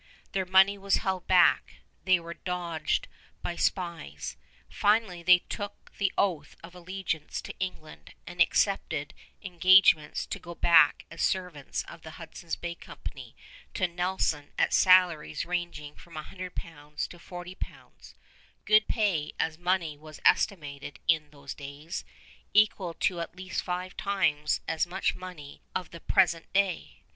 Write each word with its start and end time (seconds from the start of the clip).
Their 0.31 0.47
money 0.47 0.79
was 0.79 0.95
held 1.05 1.27
back; 1.27 1.75
they 2.05 2.19
were 2.19 2.33
dogged 2.33 3.07
by 3.43 3.55
spies. 3.55 4.35
Finally 4.67 5.21
they 5.21 5.37
took 5.47 5.91
the 5.99 6.11
oath 6.17 6.55
of 6.63 6.73
allegiance 6.73 7.39
to 7.43 7.55
England, 7.59 8.15
and 8.25 8.41
accepted 8.41 9.13
engagements 9.43 10.25
to 10.25 10.39
go 10.39 10.55
back 10.55 11.05
as 11.11 11.21
servants 11.21 11.83
of 11.83 12.01
the 12.01 12.17
Hudson's 12.17 12.55
Bay 12.55 12.73
Company 12.73 13.35
to 13.75 13.87
Nelson 13.87 14.53
at 14.57 14.73
salaries 14.73 15.45
ranging 15.45 15.93
from 15.95 16.15
100 16.15 16.55
pounds 16.55 17.07
to 17.09 17.19
40 17.19 17.53
pounds, 17.53 18.15
good 18.65 18.87
pay 18.87 19.33
as 19.39 19.59
money 19.59 19.97
was 19.99 20.19
estimated 20.25 20.99
in 21.07 21.29
those 21.29 21.53
days, 21.53 22.03
equal 22.55 22.95
to 22.95 23.19
at 23.19 23.35
least 23.35 23.61
five 23.61 23.95
times 23.95 24.61
as 24.67 24.87
much 24.87 25.13
money 25.13 25.61
of 25.75 25.91
the 25.91 25.99
present 26.01 26.51
day. 26.53 27.03